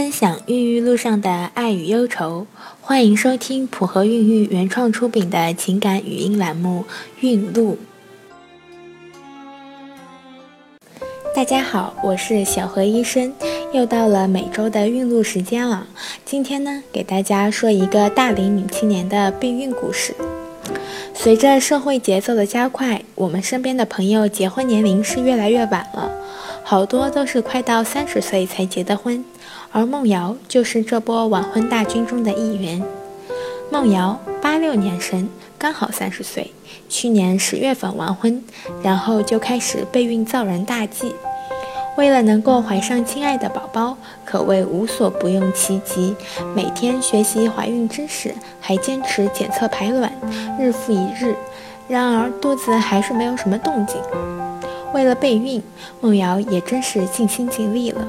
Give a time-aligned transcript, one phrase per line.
[0.00, 2.46] 分享孕育路上的爱与忧愁，
[2.80, 6.86] 欢迎收听普和孕育原创出品的情感语音栏目
[7.20, 7.76] 《孕路》。
[11.36, 13.34] 大家好，我是小何医生，
[13.74, 15.86] 又到了每周的孕路时间了。
[16.24, 20.14] 今天呢，给大家说一个大龄女青年的避孕故事。
[21.12, 26.10] 随着社会节奏的加快，我们身边的朋友结婚年龄是越来越晚了，
[26.70, 29.24] 好多都是快到三十岁才结的婚。
[29.72, 32.80] 而梦瑶就是这波晚婚大军中的一员。
[33.72, 35.28] 梦瑶八六年生，
[35.58, 36.52] 刚好三十岁，
[36.88, 38.44] 去年十月份完婚，
[38.84, 41.12] 然后就开始备孕造人大计。
[41.96, 46.14] 为了能够怀上亲爱的宝宝，可谓无所不用其极。
[46.54, 50.12] 每天学习怀孕知识，还坚持检测排卵，
[50.56, 51.34] 日复一日。
[51.88, 53.96] 然而肚子还是没有什么动静。
[54.92, 55.62] 为了备孕，
[56.00, 58.06] 梦瑶也真是尽心尽力了。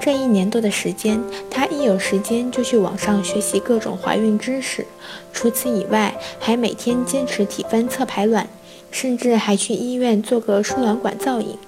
[0.00, 4.86] 这一年多的时间，她一有时间就去网上学习各种怀孕知识。
[5.32, 8.48] 除此以外，还每天坚持体温测排卵。
[8.92, 11.58] 甚至还去医院做个输卵管造影，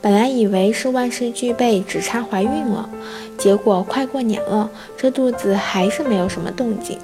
[0.00, 2.88] 本来以为是万事俱备，只差怀孕了，
[3.36, 6.96] 结果快过年了，这肚子还是没有什么动静。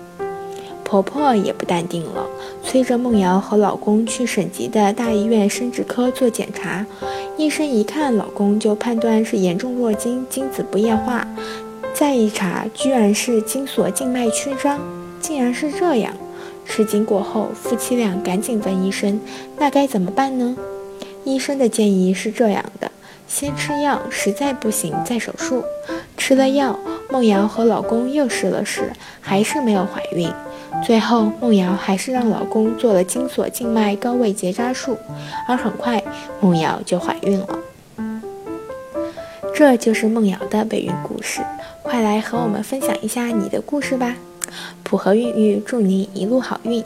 [0.89, 2.25] 婆婆也不淡定了，
[2.62, 6.87] 催着梦瑶和老公去省级的大医院生殖科做检查。
[7.37, 11.27] 医生一看老公，就判断是严重弱精，精子不液化。
[11.93, 14.78] 再一查，居然是精索静脉曲张，
[15.20, 16.15] 竟然是这样。
[16.65, 19.21] 吃惊过后，夫妻俩赶紧问医生
[19.59, 20.56] ：“那该怎么办呢？”
[21.25, 22.93] 医生的建议是这样的：
[23.27, 25.65] 先吃药，实在不行再手术。
[26.17, 26.78] 吃了药，
[27.11, 30.31] 梦瑶和老公又试了试，还是没有怀孕。
[30.85, 34.97] 最后，梦瑶还是让老公做了精索静脉高位结扎术，
[35.49, 36.03] 而很快，
[36.41, 37.59] 梦瑶就怀孕了。
[39.53, 41.41] 这就是梦瑶的备孕故事，
[41.83, 44.15] 快来和我们分享一下你的故事吧！
[44.85, 46.84] 普和孕育，祝您一路好运。